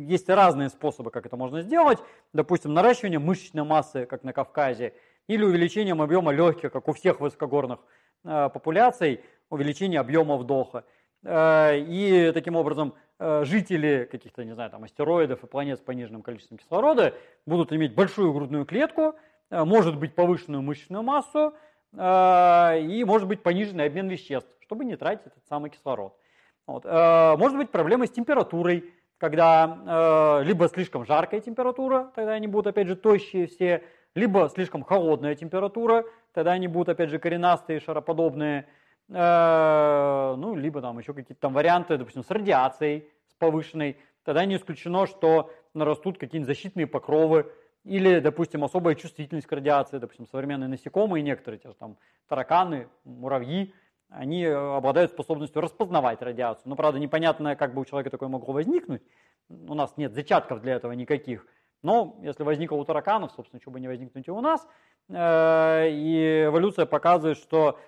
есть 0.00 0.28
разные 0.28 0.68
способы, 0.68 1.10
как 1.10 1.26
это 1.26 1.36
можно 1.36 1.62
сделать. 1.62 1.98
Допустим, 2.32 2.74
наращивание 2.74 3.20
мышечной 3.20 3.64
массы, 3.64 4.06
как 4.06 4.24
на 4.24 4.32
Кавказе, 4.32 4.94
или 5.28 5.44
увеличением 5.44 6.02
объема 6.02 6.32
легких, 6.32 6.72
как 6.72 6.88
у 6.88 6.92
всех 6.92 7.20
высокогорных 7.20 7.78
э, 8.24 8.48
популяций, 8.52 9.20
увеличение 9.50 10.00
объема 10.00 10.36
вдоха. 10.36 10.84
Э, 11.22 11.78
и 11.78 12.32
таким 12.34 12.56
образом 12.56 12.94
э, 13.20 13.44
жители 13.44 14.08
каких-то, 14.10 14.44
не 14.44 14.54
знаю, 14.54 14.70
там, 14.70 14.82
астероидов 14.82 15.44
и 15.44 15.46
планет 15.46 15.78
с 15.78 15.82
пониженным 15.82 16.22
количеством 16.22 16.58
кислорода 16.58 17.14
будут 17.46 17.72
иметь 17.72 17.94
большую 17.94 18.32
грудную 18.32 18.66
клетку, 18.66 19.14
э, 19.50 19.64
может 19.64 19.96
быть 19.96 20.16
повышенную 20.16 20.62
мышечную 20.62 21.04
массу 21.04 21.54
и 21.94 23.04
может 23.06 23.28
быть 23.28 23.42
пониженный 23.42 23.86
обмен 23.86 24.08
веществ, 24.08 24.48
чтобы 24.60 24.84
не 24.84 24.96
тратить 24.96 25.26
этот 25.26 25.44
самый 25.46 25.70
кислород. 25.70 26.16
Вот. 26.66 26.84
Э, 26.86 27.36
может 27.36 27.58
быть 27.58 27.70
проблемы 27.70 28.06
с 28.06 28.10
температурой, 28.10 28.92
когда 29.18 30.40
э, 30.40 30.44
либо 30.44 30.68
слишком 30.68 31.04
жаркая 31.04 31.40
температура, 31.40 32.10
тогда 32.14 32.32
они 32.32 32.46
будут 32.46 32.68
опять 32.68 32.88
же 32.88 32.96
тощие 32.96 33.46
все, 33.46 33.82
либо 34.14 34.48
слишком 34.48 34.82
холодная 34.82 35.34
температура, 35.34 36.04
тогда 36.32 36.52
они 36.52 36.68
будут 36.68 36.90
опять 36.90 37.10
же 37.10 37.18
коренастые, 37.18 37.80
шароподобные, 37.80 38.66
ну, 39.08 40.54
либо 40.54 40.80
там 40.80 40.98
еще 40.98 41.12
какие-то 41.12 41.40
там 41.40 41.52
варианты, 41.52 41.98
допустим, 41.98 42.22
с 42.22 42.30
радиацией, 42.30 43.08
с 43.28 43.34
повышенной, 43.34 43.98
тогда 44.24 44.44
не 44.46 44.56
исключено, 44.56 45.06
что 45.06 45.50
нарастут 45.74 46.18
какие-нибудь 46.18 46.46
защитные 46.46 46.86
покровы, 46.86 47.52
или, 47.84 48.20
допустим, 48.20 48.62
особая 48.64 48.94
чувствительность 48.94 49.46
к 49.46 49.52
радиации, 49.52 49.98
допустим, 49.98 50.26
современные 50.26 50.68
насекомые, 50.68 51.22
некоторые, 51.22 51.58
те 51.58 51.68
же 51.68 51.74
там 51.74 51.96
тараканы, 52.28 52.88
муравьи, 53.04 53.74
они 54.08 54.44
обладают 54.44 55.10
способностью 55.10 55.62
распознавать 55.62 56.22
радиацию. 56.22 56.68
Но, 56.68 56.76
правда, 56.76 56.98
непонятно, 56.98 57.56
как 57.56 57.74
бы 57.74 57.80
у 57.80 57.84
человека 57.84 58.10
такое 58.10 58.28
могло 58.28 58.52
возникнуть. 58.52 59.02
У 59.48 59.74
нас 59.74 59.96
нет 59.96 60.12
зачатков 60.12 60.60
для 60.60 60.74
этого 60.74 60.92
никаких. 60.92 61.46
Но 61.82 62.18
если 62.22 62.44
возникло 62.44 62.76
у 62.76 62.84
тараканов, 62.84 63.32
собственно, 63.32 63.60
что 63.60 63.70
бы 63.70 63.80
не 63.80 63.88
возникнуть 63.88 64.28
и 64.28 64.30
у 64.30 64.40
нас. 64.40 64.66
Э, 65.08 65.88
и 65.90 66.44
эволюция 66.44 66.86
показывает, 66.86 67.38
что 67.38 67.78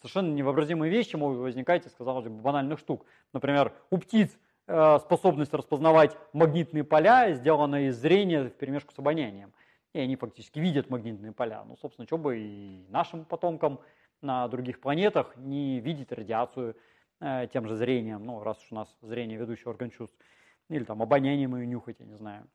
совершенно 0.00 0.32
невообразимые 0.32 0.90
вещи 0.90 1.16
могут 1.16 1.38
возникать 1.38 1.86
из, 1.86 1.92
казалось 1.92 2.24
бы, 2.24 2.30
банальных 2.30 2.78
штук. 2.78 3.04
Например, 3.32 3.72
у 3.90 3.98
птиц 3.98 4.30
э, 4.30 4.38
способность 4.66 5.52
распознавать 5.52 6.16
магнитные 6.32 6.84
поля 6.84 7.32
сделана 7.34 7.88
из 7.88 7.96
зрения 7.96 8.44
в 8.44 8.50
перемешку 8.50 8.94
с 8.94 8.98
обонянием. 8.98 9.52
И 9.92 9.98
они 9.98 10.16
фактически 10.16 10.58
видят 10.58 10.88
магнитные 10.88 11.32
поля. 11.32 11.64
Ну, 11.64 11.76
собственно, 11.76 12.06
что 12.06 12.16
бы 12.16 12.38
и 12.38 12.86
нашим 12.88 13.24
потомкам 13.24 13.80
на 14.22 14.48
других 14.48 14.80
планетах 14.80 15.36
не 15.36 15.80
видеть 15.80 16.12
радиацию 16.12 16.76
э, 17.20 17.48
тем 17.52 17.66
же 17.66 17.76
зрением, 17.76 18.24
ну, 18.24 18.42
раз 18.42 18.62
уж 18.62 18.72
у 18.72 18.74
нас 18.76 18.96
зрение 19.02 19.36
ведущий 19.36 19.68
орган 19.68 19.90
чувств, 19.90 20.16
или 20.68 20.84
там 20.84 21.02
обонянием 21.02 21.54
ее 21.56 21.66
нюхать, 21.66 21.96
я 21.98 22.06
не 22.06 22.14
знаю. 22.14 22.48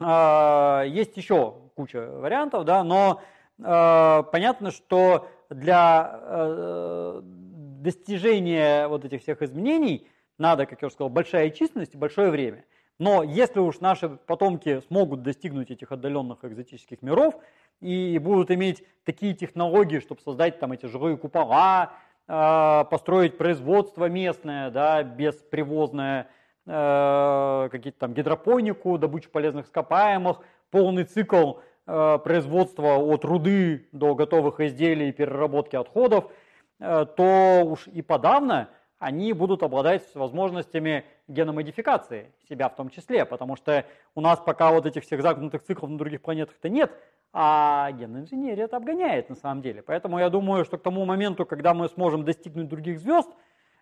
А, 0.00 0.82
есть 0.86 1.16
еще 1.16 1.54
куча 1.74 2.00
вариантов, 2.00 2.64
да, 2.64 2.84
но 2.84 3.20
а, 3.62 4.22
понятно, 4.24 4.70
что 4.70 5.28
для 5.50 6.20
э, 6.20 7.20
достижения 7.22 8.86
вот 8.86 9.04
этих 9.06 9.22
всех 9.22 9.40
изменений 9.40 10.06
надо, 10.38 10.66
как 10.66 10.82
я 10.82 10.86
уже 10.86 10.94
сказал, 10.94 11.10
большая 11.10 11.50
численность 11.50 11.94
и 11.94 11.98
большое 11.98 12.30
время. 12.30 12.64
Но 12.98 13.22
если 13.22 13.60
уж 13.60 13.80
наши 13.80 14.08
потомки 14.08 14.80
смогут 14.88 15.22
достигнуть 15.22 15.70
этих 15.70 15.92
отдаленных 15.92 16.44
экзотических 16.44 17.00
миров 17.02 17.34
и 17.80 18.18
будут 18.18 18.50
иметь 18.50 18.82
такие 19.04 19.34
технологии, 19.34 20.00
чтобы 20.00 20.20
создать 20.20 20.58
там 20.58 20.72
эти 20.72 20.86
жилые 20.86 21.16
купола, 21.16 21.92
а, 22.26 22.84
построить 22.84 23.38
производство 23.38 24.08
местное, 24.08 24.70
да, 24.70 25.02
беспривозное, 25.02 26.28
Э, 26.70 27.68
какие-то 27.72 27.98
там 27.98 28.12
гидропонику, 28.12 28.98
добычу 28.98 29.30
полезных 29.30 29.66
ископаемых, 29.66 30.40
полный 30.70 31.04
цикл 31.04 31.54
э, 31.86 32.18
производства 32.22 32.96
от 32.96 33.24
руды 33.24 33.88
до 33.92 34.14
готовых 34.14 34.60
изделий 34.60 35.08
и 35.08 35.12
переработки 35.12 35.76
отходов, 35.76 36.30
э, 36.78 37.06
то 37.16 37.62
уж 37.64 37.86
и 37.86 38.02
подавно 38.02 38.68
они 38.98 39.32
будут 39.32 39.62
обладать 39.62 40.02
возможностями 40.14 41.04
геномодификации 41.28 42.32
себя 42.48 42.68
в 42.68 42.76
том 42.76 42.90
числе, 42.90 43.24
потому 43.24 43.56
что 43.56 43.84
у 44.14 44.20
нас 44.20 44.40
пока 44.40 44.70
вот 44.72 44.86
этих 44.86 45.04
всех 45.04 45.22
загнутых 45.22 45.62
циклов 45.62 45.90
на 45.90 45.98
других 45.98 46.22
планетах-то 46.22 46.68
нет, 46.68 46.92
а 47.32 47.90
генная 47.92 48.22
инженерия 48.22 48.64
это 48.64 48.76
обгоняет 48.76 49.28
на 49.28 49.36
самом 49.36 49.62
деле. 49.62 49.82
Поэтому 49.82 50.18
я 50.18 50.30
думаю, 50.30 50.64
что 50.64 50.78
к 50.78 50.82
тому 50.82 51.04
моменту, 51.04 51.46
когда 51.46 51.74
мы 51.74 51.88
сможем 51.88 52.24
достигнуть 52.24 52.68
других 52.68 52.98
звезд, 53.00 53.28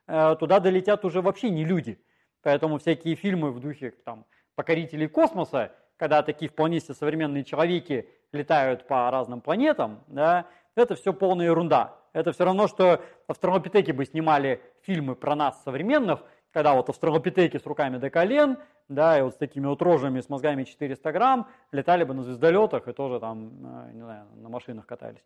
туда 0.07 0.61
долетят 0.61 1.05
уже 1.05 1.21
вообще 1.23 1.51
не 1.51 1.65
люди– 1.65 2.01
Поэтому 2.47 2.79
всякие 2.79 3.17
фильмы 3.17 3.51
в 3.51 3.59
духе 3.59 3.91
там, 4.05 4.25
покорителей 4.55 5.09
космоса, 5.09 5.73
когда 5.97 6.23
такие 6.23 6.49
вполне 6.49 6.79
себе 6.79 6.95
современные 6.95 7.43
человеки 7.43 8.09
летают 8.31 8.87
по 8.87 9.11
разным 9.11 9.41
планетам, 9.41 10.05
да, 10.07 10.47
это 10.77 10.95
все 10.95 11.13
полная 11.13 11.47
ерунда. 11.47 11.97
Это 12.17 12.33
все 12.33 12.47
равно, 12.47 12.67
что 12.67 13.03
австралопитеки 13.27 13.91
бы 13.91 14.07
снимали 14.07 14.63
фильмы 14.81 15.15
про 15.15 15.37
нас 15.37 15.63
современных, 15.65 16.23
когда 16.51 16.73
вот 16.73 16.89
австралопитеки 16.89 17.59
с 17.59 17.67
руками 17.67 17.99
до 17.99 18.09
колен, 18.09 18.57
да, 18.89 19.19
и 19.19 19.23
вот 19.23 19.35
с 19.35 19.37
такими 19.37 19.67
вот 19.67 19.83
рожами, 19.83 20.23
с 20.23 20.31
мозгами 20.31 20.65
400 20.65 21.13
грамм, 21.13 21.47
летали 21.73 22.05
бы 22.05 22.15
на 22.15 22.23
звездолетах 22.23 22.89
и 22.89 22.95
тоже 22.95 23.21
там, 23.21 23.51
э, 23.63 23.91
не 23.93 24.01
знаю, 24.01 24.29
на 24.35 24.49
машинах 24.49 24.87
катались. 24.87 25.23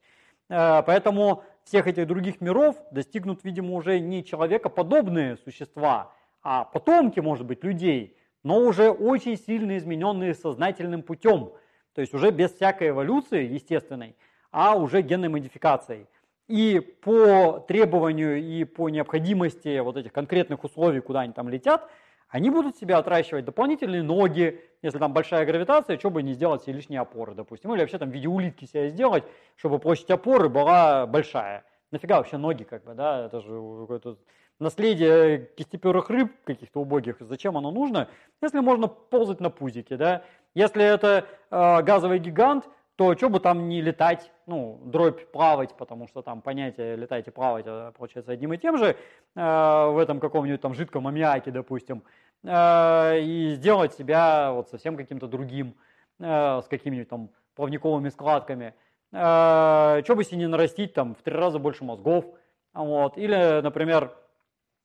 Э, 0.49 0.83
поэтому 0.85 1.45
всех 1.63 1.87
этих 1.87 2.09
других 2.09 2.41
миров 2.41 2.75
достигнут, 2.91 3.45
видимо, 3.45 3.75
уже 3.75 4.01
не 4.01 4.25
человекоподобные 4.25 5.37
существа, 5.37 6.11
а 6.43 6.65
потомки, 6.65 7.21
может 7.21 7.47
быть, 7.47 7.63
людей, 7.63 8.17
но 8.43 8.59
уже 8.59 8.91
очень 8.91 9.39
сильно 9.39 9.79
измененные 9.79 10.35
сознательным 10.35 11.05
путем, 11.05 11.53
то 11.95 12.01
есть 12.01 12.15
уже 12.15 12.33
без 12.33 12.53
всякой 12.53 12.89
эволюции 12.89 13.47
естественной, 13.47 14.17
а 14.51 14.75
уже 14.75 15.03
генной 15.03 15.29
модификацией. 15.29 16.09
И 16.51 16.81
по 16.81 17.65
требованию 17.69 18.43
и 18.43 18.65
по 18.65 18.89
необходимости 18.89 19.79
вот 19.79 19.97
этих 19.97 20.13
конкретных 20.13 20.65
условий, 20.65 20.99
куда 20.99 21.21
они 21.21 21.33
там 21.33 21.49
летят, 21.49 21.89
они 22.29 22.51
будут 22.51 22.77
себе 22.77 22.97
отращивать 22.97 23.45
дополнительные 23.45 24.03
ноги, 24.03 24.61
если 24.83 24.99
там 24.99 25.13
большая 25.13 25.47
гравитация, 25.47 25.97
что 25.97 26.11
бы 26.11 26.25
не 26.25 26.33
сделать 26.33 26.65
себе 26.65 26.73
лишние 26.73 27.03
опоры, 27.03 27.37
допустим, 27.37 27.73
или 27.73 27.83
вообще 27.83 27.99
там 27.99 28.11
в 28.11 28.13
виде 28.13 28.27
улитки 28.27 28.65
себя 28.65 28.89
сделать, 28.89 29.23
чтобы 29.55 29.79
площадь 29.79 30.11
опоры 30.11 30.49
была 30.49 31.07
большая. 31.07 31.63
Нафига 31.93 32.17
вообще 32.17 32.37
ноги, 32.37 32.65
как 32.65 32.83
бы, 32.83 32.95
да, 32.95 33.27
это 33.27 33.41
же 33.41 33.51
какой-то 33.83 34.17
наследие 34.59 35.51
кистеперых 35.57 36.11
рыб 36.11 36.33
каких-то 36.43 36.81
убогих, 36.81 37.19
зачем 37.21 37.59
оно 37.59 37.71
нужно, 37.71 38.09
если 38.43 38.59
можно 38.59 38.89
ползать 38.89 39.39
на 39.39 39.51
пузике, 39.51 39.97
да? 39.97 40.25
Если 40.55 40.83
это 40.83 41.29
э, 41.53 41.83
газовый 41.83 42.19
гигант, 42.19 42.69
то 43.01 43.17
что 43.17 43.31
бы 43.31 43.41
там 43.41 43.69
не 43.71 43.81
летать, 43.81 44.31
ну, 44.47 44.79
дробь 44.85 45.33
плавать, 45.33 45.75
потому 45.75 46.07
что 46.07 46.21
там 46.21 46.43
понятие 46.43 46.97
летать 46.97 47.27
и 47.29 47.31
плавать 47.31 47.65
получается 47.97 48.33
одним 48.33 48.53
и 48.53 48.59
тем 48.59 48.77
же, 48.77 48.95
э, 48.95 48.95
в 49.35 49.99
этом 49.99 50.21
каком-нибудь 50.21 50.61
там 50.61 50.75
жидком 50.75 51.09
аммиаке, 51.09 51.51
допустим, 51.51 52.03
э, 52.45 53.21
и 53.21 53.55
сделать 53.55 53.95
себя 53.95 54.53
вот 54.53 54.69
совсем 54.69 54.99
каким-то 54.99 55.29
другим, 55.29 55.75
э, 56.19 56.61
с 56.63 56.69
какими-нибудь 56.69 57.09
там 57.09 57.31
плавниковыми 57.55 58.11
складками. 58.11 58.75
Э, 59.13 60.03
что 60.05 60.15
бы 60.15 60.23
себе 60.23 60.37
не 60.37 60.47
нарастить 60.47 60.93
там 60.93 61.15
в 61.15 61.23
три 61.23 61.35
раза 61.35 61.59
больше 61.59 61.85
мозгов, 61.85 62.27
вот, 62.75 63.17
или, 63.17 63.63
например, 63.63 64.15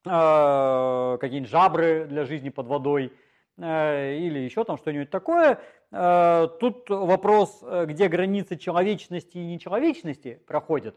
Э, 0.07 1.17
какие-нибудь 1.19 1.49
жабры 1.49 2.05
для 2.05 2.25
жизни 2.25 2.49
под 2.49 2.67
водой 2.67 3.11
э, 3.57 4.17
или 4.17 4.37
еще 4.37 4.63
там 4.63 4.77
что-нибудь 4.77 5.09
такое. 5.09 5.59
Э, 5.91 6.47
тут 6.59 6.89
вопрос, 6.89 7.63
где 7.85 8.07
границы 8.07 8.57
человечности 8.57 9.37
и 9.37 9.45
нечеловечности 9.45 10.41
проходят. 10.47 10.95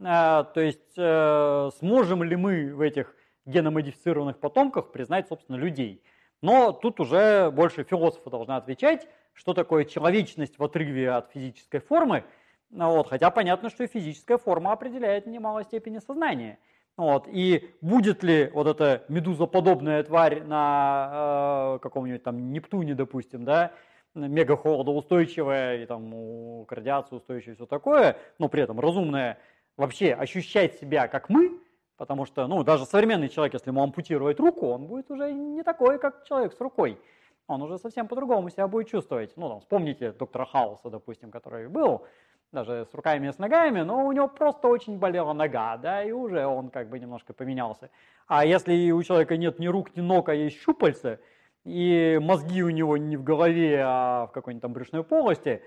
То 0.00 0.52
есть 0.54 0.94
сможем 0.94 2.22
ли 2.22 2.36
мы 2.36 2.72
в 2.72 2.80
этих 2.80 3.16
геномодифицированных 3.46 4.38
потомках 4.38 4.92
признать, 4.92 5.26
собственно, 5.26 5.56
людей. 5.56 6.04
Но 6.40 6.72
тут 6.72 7.00
уже 7.00 7.50
больше 7.50 7.82
философы 7.82 8.30
должны 8.30 8.52
отвечать, 8.52 9.08
что 9.32 9.54
такое 9.54 9.84
человечность 9.84 10.58
в 10.58 10.64
отрыве 10.64 11.10
от 11.10 11.32
физической 11.32 11.80
формы. 11.80 12.24
Вот, 12.70 13.08
хотя 13.08 13.30
понятно, 13.30 13.70
что 13.70 13.84
и 13.84 13.86
физическая 13.86 14.38
форма 14.38 14.72
определяет 14.72 15.24
в 15.24 15.30
немалой 15.30 15.64
степени 15.64 15.98
сознание. 15.98 16.58
Вот. 16.96 17.28
И 17.28 17.70
будет 17.80 18.22
ли 18.22 18.50
вот 18.52 18.66
эта 18.66 19.04
медузоподобная 19.08 20.02
тварь 20.02 20.42
на 20.42 21.76
э, 21.76 21.78
каком-нибудь 21.80 22.24
там 22.24 22.52
Нептуне, 22.52 22.94
допустим, 22.94 23.44
да, 23.44 23.72
мега 24.14 24.56
холодоустойчивая 24.56 25.82
и 25.82 25.86
там 25.86 26.64
к 26.66 26.72
радиации 26.72 27.16
устойчивая 27.16 27.54
все 27.54 27.66
такое, 27.66 28.16
но 28.38 28.48
при 28.48 28.62
этом 28.62 28.80
разумная, 28.80 29.38
вообще 29.76 30.12
ощущать 30.12 30.74
себя 30.74 31.08
как 31.08 31.28
мы, 31.28 31.60
потому 31.96 32.26
что, 32.26 32.46
ну, 32.46 32.62
даже 32.62 32.84
современный 32.86 33.28
человек, 33.28 33.54
если 33.54 33.70
ему 33.70 33.82
ампутировать 33.82 34.40
руку, 34.40 34.68
он 34.68 34.86
будет 34.86 35.10
уже 35.10 35.32
не 35.32 35.62
такой, 35.62 35.98
как 35.98 36.24
человек 36.24 36.52
с 36.52 36.60
рукой. 36.60 36.98
Он 37.46 37.62
уже 37.62 37.78
совсем 37.78 38.08
по-другому 38.08 38.50
себя 38.50 38.68
будет 38.68 38.88
чувствовать. 38.88 39.32
Ну, 39.36 39.48
там, 39.48 39.60
вспомните 39.60 40.12
доктора 40.12 40.44
Хауса, 40.44 40.90
допустим, 40.90 41.30
который 41.30 41.68
был, 41.68 42.04
даже 42.52 42.86
с 42.90 42.94
руками 42.94 43.28
и 43.28 43.32
с 43.32 43.38
ногами, 43.38 43.80
но 43.80 44.06
у 44.06 44.12
него 44.12 44.28
просто 44.28 44.68
очень 44.68 44.98
болела 44.98 45.32
нога, 45.32 45.76
да, 45.76 46.02
и 46.02 46.12
уже 46.12 46.46
он 46.46 46.70
как 46.70 46.88
бы 46.88 46.98
немножко 46.98 47.32
поменялся. 47.32 47.90
А 48.26 48.44
если 48.44 48.90
у 48.90 49.02
человека 49.02 49.36
нет 49.36 49.58
ни 49.58 49.66
рук, 49.66 49.94
ни 49.96 50.00
ног, 50.00 50.28
а 50.28 50.34
есть 50.34 50.60
щупальца, 50.60 51.20
и 51.68 52.18
мозги 52.18 52.62
у 52.62 52.70
него 52.70 52.96
не 52.96 53.16
в 53.16 53.22
голове, 53.22 53.82
а 53.84 54.26
в 54.26 54.32
какой-нибудь 54.32 54.62
там 54.62 54.72
брюшной 54.72 55.04
полости, 55.04 55.62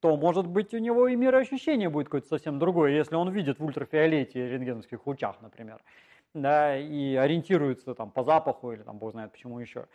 то, 0.00 0.16
может 0.16 0.46
быть, 0.46 0.74
у 0.74 0.78
него 0.78 1.08
и 1.08 1.16
мироощущение 1.16 1.88
будет 1.88 2.06
какое-то 2.06 2.28
совсем 2.28 2.58
другое, 2.58 2.90
если 2.92 3.14
он 3.14 3.30
видит 3.30 3.58
в 3.58 3.64
ультрафиолете 3.64 4.48
рентгеновских 4.48 5.06
лучах, 5.06 5.36
например, 5.40 5.82
да, 6.34 6.76
и 6.76 7.14
ориентируется 7.14 7.94
там 7.94 8.10
по 8.10 8.22
запаху 8.24 8.72
или 8.72 8.82
там, 8.82 8.98
бог 8.98 9.12
знает 9.12 9.32
почему 9.32 9.60
еще. 9.60 9.86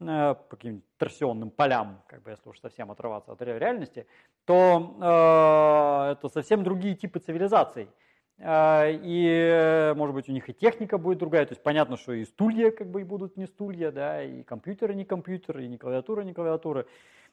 Э, 0.00 0.34
по 0.34 0.56
каким-нибудь 0.56 0.84
торсионным 0.98 1.50
полям, 1.50 2.02
как 2.08 2.22
бы 2.22 2.30
если 2.30 2.48
уж 2.48 2.58
совсем 2.58 2.90
отрываться 2.90 3.32
от 3.32 3.40
реальности, 3.42 4.06
то 4.44 4.96
э, 5.00 6.12
это 6.12 6.28
совсем 6.28 6.64
другие 6.64 6.96
типы 6.96 7.20
цивилизаций. 7.20 7.88
И, 8.38 9.92
может 9.96 10.14
быть, 10.14 10.28
у 10.28 10.32
них 10.32 10.48
и 10.48 10.52
техника 10.52 10.98
будет 10.98 11.18
другая, 11.18 11.46
то 11.46 11.52
есть 11.52 11.62
понятно, 11.62 11.96
что 11.96 12.12
и 12.12 12.24
стулья 12.24 12.70
как 12.72 12.88
бы 12.88 13.02
и 13.02 13.04
будут 13.04 13.36
не 13.36 13.46
стулья, 13.46 13.92
да, 13.92 14.22
и 14.22 14.42
компьютеры 14.42 14.94
не 14.94 15.04
компьютеры, 15.04 15.64
и 15.64 15.68
не 15.68 15.78
клавиатура 15.78 16.22
не 16.22 16.34
клавиатуры. 16.34 16.86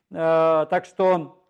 Так 0.10 0.86
что 0.86 1.43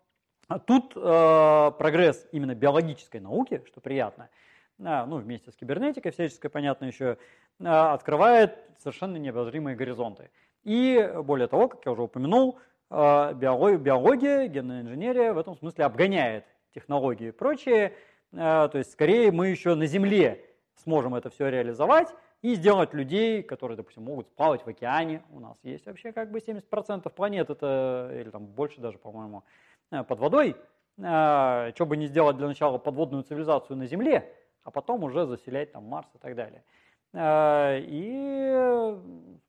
тут 0.66 0.94
прогресс 0.94 2.26
именно 2.32 2.54
биологической 2.54 3.20
науки, 3.20 3.62
что 3.66 3.80
приятно, 3.80 4.30
ну, 4.78 5.18
вместе 5.18 5.50
с 5.50 5.56
кибернетикой 5.56 6.12
всяческой, 6.12 6.48
понятно, 6.48 6.86
еще 6.86 7.18
открывает 7.62 8.58
совершенно 8.78 9.18
необозримые 9.18 9.76
горизонты. 9.76 10.30
И 10.64 11.12
более 11.24 11.46
того, 11.46 11.68
как 11.68 11.84
я 11.84 11.92
уже 11.92 12.02
упомянул, 12.02 12.58
биология, 12.88 13.78
биология, 13.78 14.46
генная 14.46 14.80
инженерия 14.80 15.32
в 15.34 15.38
этом 15.38 15.56
смысле 15.56 15.84
обгоняет 15.84 16.46
технологии 16.74 17.28
и 17.28 17.32
прочее. 17.32 17.92
То 18.32 18.72
есть 18.74 18.92
скорее 18.92 19.30
мы 19.30 19.48
еще 19.48 19.74
на 19.74 19.86
Земле 19.86 20.44
сможем 20.76 21.14
это 21.14 21.30
все 21.30 21.48
реализовать 21.48 22.08
и 22.40 22.54
сделать 22.54 22.92
людей, 22.94 23.42
которые, 23.42 23.76
допустим, 23.76 24.04
могут 24.04 24.34
плавать 24.34 24.64
в 24.64 24.68
океане. 24.68 25.22
У 25.30 25.38
нас 25.38 25.56
есть 25.62 25.86
вообще 25.86 26.12
как 26.12 26.30
бы 26.30 26.38
70% 26.38 27.08
планет, 27.10 27.50
это, 27.50 28.10
или 28.14 28.30
там 28.30 28.46
больше 28.46 28.80
даже, 28.80 28.98
по-моему, 28.98 29.44
э, 29.90 30.02
под 30.02 30.18
водой. 30.18 30.56
Что 30.98 31.86
бы 31.86 31.96
не 31.96 32.06
сделать 32.06 32.36
для 32.36 32.46
начала 32.46 32.76
подводную 32.76 33.22
цивилизацию 33.22 33.78
на 33.78 33.86
Земле, 33.86 34.30
а 34.62 34.70
потом 34.70 35.02
уже 35.04 35.26
заселять 35.26 35.72
там 35.72 35.84
Марс 35.84 36.06
и 36.14 36.18
так 36.18 36.34
далее. 36.36 36.62
И 37.14 38.98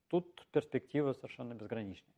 тут 0.08 0.48
перспективы 0.52 1.14
совершенно 1.14 1.54
безграничные. 1.54 2.14